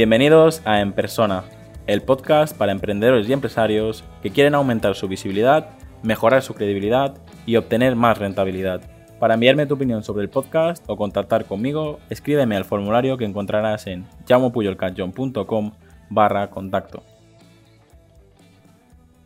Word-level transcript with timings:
Bienvenidos 0.00 0.62
a 0.64 0.80
En 0.80 0.94
Persona, 0.94 1.44
el 1.86 2.00
podcast 2.00 2.56
para 2.56 2.72
emprendedores 2.72 3.28
y 3.28 3.34
empresarios 3.34 4.02
que 4.22 4.30
quieren 4.30 4.54
aumentar 4.54 4.94
su 4.94 5.08
visibilidad, 5.08 5.72
mejorar 6.02 6.40
su 6.40 6.54
credibilidad 6.54 7.18
y 7.44 7.56
obtener 7.56 7.96
más 7.96 8.16
rentabilidad. 8.16 8.80
Para 9.18 9.34
enviarme 9.34 9.66
tu 9.66 9.74
opinión 9.74 10.02
sobre 10.02 10.22
el 10.22 10.30
podcast 10.30 10.82
o 10.88 10.96
contactar 10.96 11.44
conmigo, 11.44 12.00
escríbeme 12.08 12.56
al 12.56 12.64
formulario 12.64 13.18
que 13.18 13.26
encontrarás 13.26 13.86
en 13.88 14.06
llamopuyolcanchon.com 14.24 15.72
barra 16.08 16.48
contacto. 16.48 17.02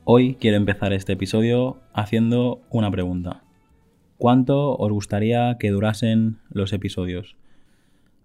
Hoy 0.02 0.34
quiero 0.40 0.56
empezar 0.56 0.92
este 0.92 1.12
episodio 1.12 1.76
haciendo 1.92 2.62
una 2.70 2.90
pregunta. 2.90 3.44
¿Cuánto 4.18 4.76
os 4.76 4.90
gustaría 4.90 5.56
que 5.56 5.70
durasen 5.70 6.40
los 6.50 6.72
episodios? 6.72 7.36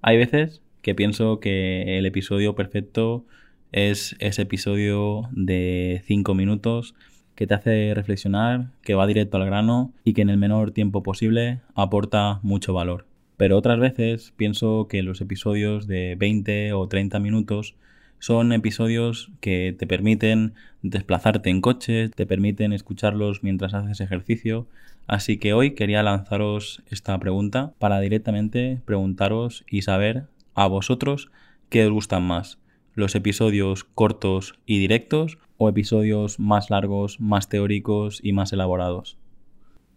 Hay 0.02 0.18
veces 0.18 0.64
que 0.82 0.96
pienso 0.96 1.40
que 1.40 1.98
el 1.98 2.06
episodio 2.06 2.56
perfecto 2.56 3.26
es 3.72 4.16
ese 4.20 4.44
episodio 4.44 5.30
de 5.32 6.02
5 6.06 6.34
minutos 6.34 6.96
que 7.36 7.48
te 7.48 7.54
hace 7.54 7.94
reflexionar, 7.96 8.72
que 8.84 8.96
va 8.96 9.08
directo 9.08 9.38
al 9.38 9.46
grano 9.46 9.94
y 10.04 10.14
que 10.14 10.22
en 10.22 10.30
el 10.30 10.38
menor 10.38 10.72
tiempo 10.72 11.04
posible 11.04 11.62
aporta 11.76 12.40
mucho 12.44 12.74
valor. 12.74 13.06
Pero 13.38 13.58
otras 13.58 13.80
veces 13.80 14.34
pienso 14.36 14.88
que 14.90 15.04
los 15.04 15.22
episodios 15.22 15.88
de 15.88 16.16
20 16.20 16.74
o 16.74 16.88
30 16.88 17.20
minutos 17.20 17.76
son 18.20 18.52
episodios 18.52 19.32
que 19.40 19.74
te 19.78 19.88
permiten 19.88 20.54
desplazarte 20.82 21.50
en 21.50 21.62
coche, 21.62 22.10
te 22.10 22.26
permiten 22.26 22.74
escucharlos 22.74 23.42
mientras 23.44 23.74
haces 23.74 24.02
ejercicio, 24.02 24.68
así 25.08 25.38
que 25.38 25.54
hoy 25.54 25.76
quería 25.76 26.04
lanzaros 26.04 26.84
esta 26.90 27.18
pregunta 27.18 27.72
para 27.80 28.02
directamente 28.02 28.82
preguntaros 28.84 29.64
y 29.70 29.84
saber 29.84 30.26
a 30.60 30.68
vosotros 30.68 31.32
qué 31.70 31.86
os 31.86 31.92
gustan 31.92 32.24
más, 32.24 32.60
los 32.94 33.16
episodios 33.16 33.86
cortos 33.86 34.56
y 34.66 34.78
directos 34.78 35.38
o 35.56 35.70
episodios 35.70 36.38
más 36.38 36.70
largos, 36.70 37.22
más 37.22 37.48
teóricos 37.48 38.20
y 38.22 38.34
más 38.34 38.52
elaborados. 38.52 39.18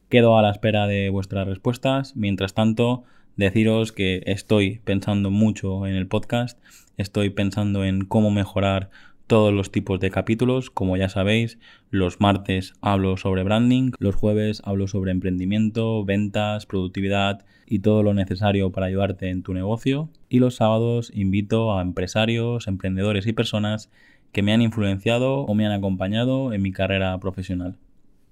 Quedo 0.09 0.39
a 0.39 0.43
la 0.43 0.51
espera 0.51 0.87
de 0.87 1.09
vuestras 1.11 1.49
respuestas. 1.49 2.15
Mientras 2.15 2.55
tanto, 2.55 3.03
deciros 3.37 3.91
que 3.91 4.23
estoy 4.27 4.79
pensando 4.85 5.33
mucho 5.33 5.85
en 5.85 5.97
el 5.97 6.07
podcast, 6.07 6.61
estoy 6.97 7.31
pensando 7.31 7.85
en 7.85 8.05
cómo 8.05 8.31
mejorar 8.31 8.91
todos 9.33 9.55
los 9.55 9.73
tipos 9.73 9.99
de 9.99 10.11
capítulos. 10.11 10.69
Como 10.69 10.99
ya 10.99 11.09
sabéis, 11.09 11.59
los 11.89 12.21
martes 12.21 12.75
hablo 12.83 13.17
sobre 13.17 13.43
branding, 13.45 13.93
los 13.99 14.15
jueves 14.15 14.61
hablo 14.63 14.89
sobre 14.89 15.11
emprendimiento, 15.11 16.05
ventas, 16.05 16.67
productividad 16.67 17.43
y 17.67 17.79
todo 17.79 18.03
lo 18.03 18.13
necesario 18.13 18.73
para 18.73 18.89
ayudarte 18.89 19.31
en 19.31 19.43
tu 19.43 19.55
negocio. 19.55 20.11
Y 20.29 20.39
los 20.39 20.57
sábados 20.57 21.11
invito 21.15 21.75
a 21.75 21.81
empresarios, 21.81 22.69
emprendedores 22.69 23.27
y 23.27 23.33
personas 23.33 23.91
que 24.33 24.43
me 24.43 24.53
han 24.53 24.61
influenciado 24.61 25.47
o 25.47 25.55
me 25.55 25.65
han 25.65 25.73
acompañado 25.73 26.53
en 26.53 26.61
mi 26.61 26.71
carrera 26.71 27.19
profesional. 27.19 27.79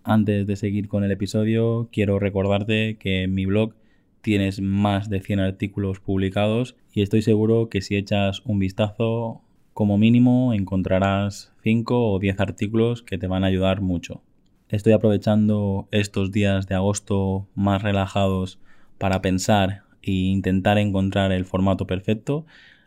Antes 0.04 0.46
de 0.46 0.56
seguir 0.56 0.86
con 0.88 1.02
el 1.02 1.12
episodio, 1.12 1.88
quiero 1.90 2.18
recordarte 2.18 2.98
que 2.98 3.22
en 3.22 3.32
mi 3.32 3.46
blog 3.46 3.72
tienes 4.20 4.60
más 4.60 5.08
de 5.08 5.22
100 5.22 5.40
artículos 5.40 5.98
publicados 5.98 6.76
y 6.92 7.00
estoy 7.00 7.22
seguro 7.22 7.70
que 7.70 7.80
si 7.80 7.96
echas 7.96 8.42
un 8.44 8.58
vistazo, 8.58 9.40
como 9.80 9.96
mínimo 9.96 10.52
encontrarás 10.52 11.54
5 11.62 12.12
o 12.12 12.18
10 12.18 12.38
artículos 12.38 13.02
que 13.02 13.16
te 13.16 13.26
van 13.26 13.44
a 13.44 13.46
ayudar 13.46 13.80
mucho. 13.80 14.20
Estoy 14.68 14.92
aprovechando 14.92 15.88
estos 15.90 16.30
días 16.30 16.66
de 16.66 16.74
agosto 16.74 17.48
más 17.54 17.80
relajados 17.80 18.58
para 18.98 19.22
pensar 19.22 19.84
e 20.02 20.10
intentar 20.10 20.76
encontrar 20.76 21.32
el 21.32 21.46
formato 21.46 21.86
perfecto, 21.86 22.44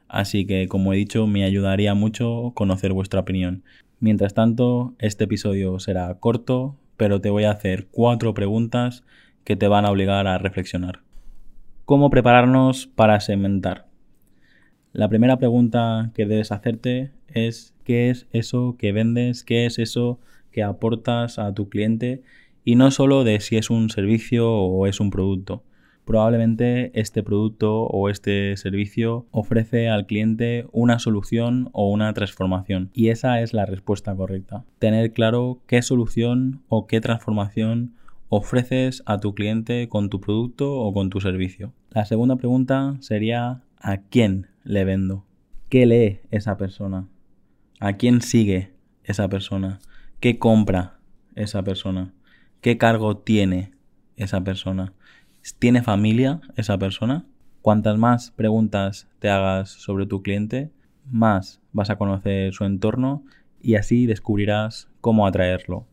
así 0.07 0.45
que 0.45 0.67
como 0.67 0.93
he 0.93 0.97
dicho 0.97 1.25
me 1.25 1.43
ayudaría 1.43 1.95
mucho 1.95 2.51
conocer 2.53 2.93
vuestra 2.93 3.21
opinión. 3.21 3.63
Mientras 3.99 4.35
tanto, 4.35 4.93
este 4.99 5.23
episodio 5.23 5.79
será 5.79 6.13
corto, 6.19 6.75
pero 6.95 7.19
te 7.19 7.31
voy 7.31 7.45
a 7.45 7.51
hacer 7.53 7.87
cuatro 7.89 8.35
preguntas 8.35 9.03
que 9.43 9.55
te 9.55 9.67
van 9.67 9.85
a 9.85 9.89
obligar 9.89 10.27
a 10.27 10.37
reflexionar. 10.37 10.99
¿Cómo 11.85 12.11
prepararnos 12.11 12.85
para 12.85 13.19
segmentar? 13.19 13.92
La 14.93 15.09
primera 15.09 15.37
pregunta 15.37 16.11
que 16.13 16.27
debes 16.27 16.51
hacerte 16.51 17.09
es 17.27 17.73
¿qué 17.83 18.11
es 18.11 18.27
eso 18.31 18.75
que 18.77 18.91
vendes? 18.91 19.43
¿Qué 19.43 19.65
es 19.65 19.79
eso 19.79 20.19
que 20.51 20.61
aportas 20.61 21.39
a 21.39 21.51
tu 21.51 21.67
cliente? 21.67 22.21
Y 22.63 22.75
no 22.75 22.91
solo 22.91 23.23
de 23.23 23.39
si 23.39 23.57
es 23.57 23.71
un 23.71 23.89
servicio 23.89 24.51
o 24.51 24.85
es 24.85 24.99
un 24.99 25.09
producto. 25.09 25.63
Probablemente 26.05 26.91
este 26.93 27.23
producto 27.23 27.85
o 27.85 28.07
este 28.07 28.55
servicio 28.55 29.25
ofrece 29.31 29.89
al 29.89 30.05
cliente 30.05 30.67
una 30.71 30.99
solución 30.99 31.69
o 31.71 31.89
una 31.89 32.13
transformación. 32.13 32.91
Y 32.93 33.07
esa 33.07 33.41
es 33.41 33.51
la 33.51 33.65
respuesta 33.65 34.15
correcta. 34.15 34.63
Tener 34.77 35.11
claro 35.11 35.63
qué 35.65 35.81
solución 35.81 36.61
o 36.67 36.85
qué 36.85 37.01
transformación 37.01 37.95
ofreces 38.29 39.01
a 39.07 39.19
tu 39.19 39.33
cliente 39.33 39.89
con 39.89 40.11
tu 40.11 40.21
producto 40.21 40.71
o 40.75 40.93
con 40.93 41.09
tu 41.09 41.19
servicio. 41.19 41.73
La 41.89 42.05
segunda 42.05 42.35
pregunta 42.35 42.95
sería 42.99 43.63
¿a 43.79 43.97
quién 43.97 44.52
le 44.63 44.85
vendo? 44.85 45.25
¿Qué 45.69 45.85
lee 45.85 46.19
esa 46.31 46.57
persona? 46.57 47.07
¿A 47.79 47.94
quién 47.94 48.22
sigue 48.22 48.72
esa 49.03 49.28
persona? 49.29 49.79
¿Qué 50.19 50.40
compra 50.40 51.00
esa 51.35 51.63
persona? 51.63 52.13
¿Qué 52.62 52.78
cargo 52.78 53.18
tiene 53.18 53.72
esa 54.16 54.44
persona? 54.44 54.94
¿Tiene 55.59 55.81
familia 55.81 56.41
esa 56.56 56.78
persona? 56.78 57.25
Cuantas 57.62 57.97
más 57.97 58.31
preguntas 58.31 59.09
te 59.19 59.29
hagas 59.29 59.69
sobre 59.69 60.06
tu 60.06 60.22
cliente, 60.22 60.72
más 61.09 61.62
vas 61.72 61.90
a 61.90 61.97
conocer 61.97 62.53
su 62.53 62.66
entorno 62.66 63.25
y 63.62 63.75
así 63.75 64.06
descubrirás 64.06 64.90
cómo 65.01 65.28
atraerlo. 65.28 65.88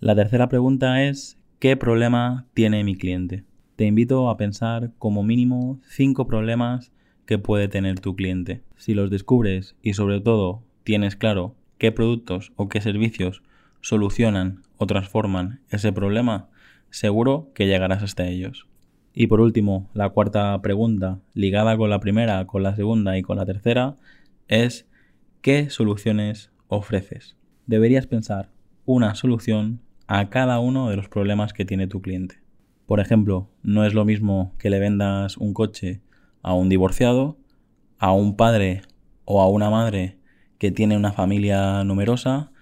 La 0.00 0.14
tercera 0.14 0.48
pregunta 0.48 1.02
es 1.02 1.38
¿Qué 1.64 1.78
problema 1.78 2.46
tiene 2.52 2.84
mi 2.84 2.94
cliente? 2.94 3.44
Te 3.76 3.86
invito 3.86 4.28
a 4.28 4.36
pensar 4.36 4.92
como 4.98 5.22
mínimo 5.22 5.80
cinco 5.88 6.26
problemas 6.26 6.92
que 7.26 7.38
puede 7.38 7.68
tener 7.68 8.00
tu 8.00 8.14
cliente. 8.16 8.62
Si 8.76 8.94
los 8.94 9.10
descubres 9.10 9.76
y 9.82 9.94
sobre 9.94 10.20
todo 10.20 10.62
tienes 10.84 11.16
claro 11.16 11.54
qué 11.78 11.92
productos 11.92 12.52
o 12.56 12.68
qué 12.68 12.80
servicios 12.80 13.42
solucionan 13.80 14.62
o 14.76 14.86
transforman 14.86 15.60
ese 15.70 15.92
problema, 15.92 16.48
seguro 16.90 17.50
que 17.54 17.66
llegarás 17.66 18.02
hasta 18.02 18.26
ellos. 18.26 18.66
Y 19.12 19.28
por 19.28 19.40
último, 19.40 19.88
la 19.94 20.08
cuarta 20.08 20.60
pregunta, 20.60 21.20
ligada 21.34 21.76
con 21.76 21.90
la 21.90 22.00
primera, 22.00 22.46
con 22.46 22.62
la 22.62 22.74
segunda 22.74 23.16
y 23.16 23.22
con 23.22 23.36
la 23.36 23.46
tercera, 23.46 23.96
es 24.48 24.88
¿qué 25.40 25.70
soluciones 25.70 26.50
ofreces? 26.68 27.36
Deberías 27.66 28.06
pensar 28.06 28.50
una 28.84 29.14
solución 29.14 29.80
a 30.06 30.28
cada 30.30 30.58
uno 30.58 30.90
de 30.90 30.96
los 30.96 31.08
problemas 31.08 31.52
que 31.52 31.64
tiene 31.64 31.86
tu 31.86 32.02
cliente. 32.02 32.40
Por 32.86 33.00
ejemplo, 33.00 33.48
no 33.62 33.84
es 33.84 33.94
lo 33.94 34.04
mismo 34.04 34.52
que 34.58 34.68
le 34.68 34.78
vendas 34.78 35.36
un 35.36 35.54
coche 35.54 36.00
a 36.44 36.54
un 36.54 36.68
divorciado, 36.68 37.36
a 37.98 38.12
un 38.12 38.36
padre 38.36 38.82
o 39.24 39.40
a 39.40 39.48
una 39.48 39.70
madre 39.70 40.18
que 40.58 40.70
tiene 40.70 40.96
una 40.96 41.10
familia 41.10 41.82
numerosa, 41.84 42.52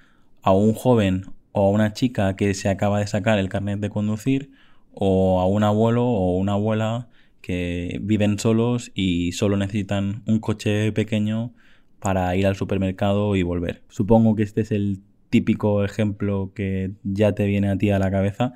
a 0.41 0.53
un 0.53 0.72
joven 0.72 1.26
o 1.50 1.66
a 1.66 1.70
una 1.70 1.92
chica 1.92 2.34
que 2.37 2.54
se 2.54 2.71
acaba 2.71 3.00
de 3.00 3.06
sacar 3.06 3.38
el 3.38 3.50
carnet 3.50 3.81
de 3.81 3.91
conducir, 3.91 4.50
o 4.94 5.41
a 5.41 5.47
un 5.47 5.65
abuelo 5.65 6.06
o 6.06 6.37
una 6.37 6.53
abuela 6.53 7.09
que 7.41 7.98
viven 8.03 8.38
solos 8.38 8.92
y 8.95 9.33
solo 9.33 9.57
necesitan 9.57 10.22
un 10.27 10.39
coche 10.39 10.92
pequeño 10.92 11.53
para 11.98 12.34
ir 12.36 12.47
al 12.47 12.57
supermercado 12.57 13.36
y 13.36 13.42
volver. 13.42 13.83
Supongo 13.89 14.36
que 14.36 14.45
este 14.45 14.60
es 14.60 14.71
el 14.71 15.01
típico 15.28 15.84
ejemplo 15.84 16.53
que 16.54 16.92
ya 17.03 17.33
te 17.33 17.47
viene 17.47 17.68
a 17.68 17.78
ti 17.78 17.91
a 17.91 17.98
la 17.98 18.10
cabeza, 18.10 18.54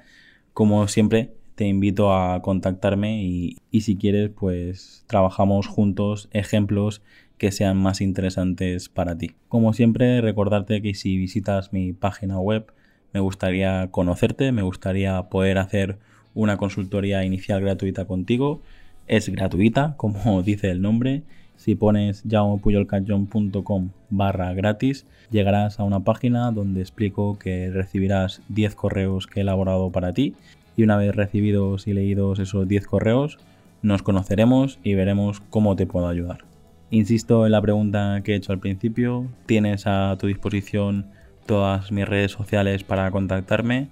como 0.52 0.86
siempre 0.88 1.34
te 1.56 1.66
invito 1.66 2.12
a 2.14 2.42
contactarme 2.42 3.22
y, 3.22 3.56
si 3.80 3.96
quieres 3.96 4.30
pues 4.30 5.04
trabajamos 5.06 5.66
juntos 5.66 6.28
ejemplos 6.32 7.02
que 7.38 7.50
sean 7.50 7.78
más 7.78 8.00
interesantes 8.00 8.88
para 8.88 9.16
ti. 9.16 9.32
Como 9.48 9.72
siempre 9.72 10.20
recordarte 10.20 10.82
que 10.82 10.94
si 10.94 11.16
visitas 11.16 11.72
mi 11.72 11.92
página 11.92 12.38
web 12.38 12.72
me 13.12 13.20
gustaría 13.20 13.90
conocerte, 13.90 14.52
me 14.52 14.62
gustaría 14.62 15.22
poder 15.24 15.58
hacer 15.58 15.98
una 16.34 16.58
consultoría 16.58 17.24
inicial 17.24 17.62
gratuita 17.62 18.04
contigo. 18.04 18.60
Es 19.06 19.28
gratuita, 19.30 19.94
como 19.96 20.42
dice 20.44 20.70
el 20.70 20.82
nombre, 20.82 21.22
si 21.56 21.74
pones 21.74 22.22
jaumopuyolcanchon.com 22.28 23.90
barra 24.10 24.52
gratis, 24.52 25.06
llegarás 25.30 25.80
a 25.80 25.84
una 25.84 26.00
página 26.00 26.50
donde 26.50 26.82
explico 26.82 27.38
que 27.38 27.70
recibirás 27.70 28.42
10 28.50 28.74
correos 28.74 29.26
que 29.26 29.40
he 29.40 29.42
elaborado 29.42 29.90
para 29.90 30.12
ti 30.12 30.34
y 30.76 30.82
una 30.82 30.96
vez 30.96 31.14
recibidos 31.14 31.86
y 31.86 31.94
leídos 31.94 32.38
esos 32.38 32.68
10 32.68 32.86
correos, 32.86 33.38
nos 33.82 34.02
conoceremos 34.02 34.78
y 34.82 34.94
veremos 34.94 35.40
cómo 35.50 35.76
te 35.76 35.86
puedo 35.86 36.08
ayudar. 36.08 36.44
Insisto 36.90 37.46
en 37.46 37.52
la 37.52 37.62
pregunta 37.62 38.20
que 38.22 38.32
he 38.32 38.36
hecho 38.36 38.52
al 38.52 38.60
principio, 38.60 39.26
tienes 39.46 39.86
a 39.86 40.16
tu 40.18 40.28
disposición 40.28 41.06
todas 41.46 41.90
mis 41.92 42.06
redes 42.06 42.32
sociales 42.32 42.84
para 42.84 43.10
contactarme. 43.10 43.88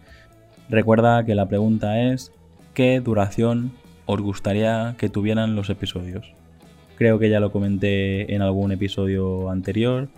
Recuerda 0.68 1.24
que 1.24 1.34
la 1.34 1.48
pregunta 1.48 2.00
es 2.00 2.32
¿qué 2.74 3.00
duración 3.00 3.72
os 4.06 4.20
gustaría 4.20 4.94
que 4.98 5.08
tuvieran 5.08 5.56
los 5.56 5.70
episodios? 5.70 6.32
Creo 6.96 7.18
que 7.18 7.30
ya 7.30 7.40
lo 7.40 7.50
comenté 7.50 8.34
en 8.34 8.42
algún 8.42 8.70
episodio 8.70 9.50
anterior. 9.50 10.08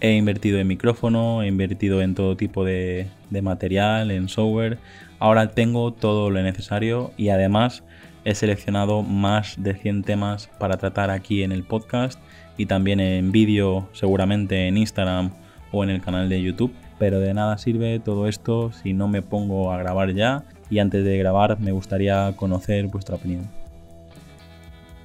He 0.00 0.16
invertido 0.16 0.58
en 0.58 0.66
micrófono, 0.66 1.42
he 1.42 1.46
invertido 1.46 2.02
en 2.02 2.14
todo 2.14 2.36
tipo 2.36 2.64
de, 2.64 3.06
material, 3.42 4.10
en 4.10 4.28
software. 4.28 4.78
Ahora 5.18 5.50
tengo 5.50 5.92
todo 5.92 6.30
lo 6.30 6.42
necesario 6.42 7.12
y 7.16 7.28
además 7.28 7.84
he 8.24 8.34
seleccionado 8.34 9.02
más 9.02 9.54
de 9.62 9.74
100 9.74 10.02
temas 10.02 10.50
para 10.58 10.76
tratar 10.76 11.10
aquí 11.10 11.42
en 11.42 11.52
el 11.52 11.62
podcast 11.62 12.18
y 12.56 12.66
también 12.66 13.00
en 13.00 13.32
vídeo, 13.32 13.88
seguramente 13.92 14.68
en 14.68 14.76
Instagram 14.76 15.30
o 15.72 15.84
en 15.84 15.90
el 15.90 16.00
canal 16.00 16.28
de 16.28 16.42
YouTube. 16.42 16.74
Pero 16.98 17.20
de 17.20 17.34
nada 17.34 17.58
sirve 17.58 17.98
todo 17.98 18.28
esto 18.28 18.72
si 18.72 18.92
no 18.92 19.08
me 19.08 19.22
pongo 19.22 19.72
a 19.72 19.78
grabar 19.78 20.12
ya 20.14 20.44
y 20.70 20.78
antes 20.78 21.04
de 21.04 21.18
grabar 21.18 21.58
me 21.60 21.72
gustaría 21.72 22.32
conocer 22.36 22.86
vuestra 22.88 23.16
opinión. 23.16 23.48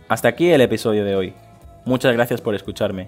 Hasta 0.07 0.27
aquí 0.27 0.49
el 0.49 0.61
episodio 0.61 1.05
de 1.05 1.15
hoy. 1.15 1.33
Muchas 1.85 2.13
gracias 2.13 2.41
por 2.41 2.55
escucharme 2.55 3.07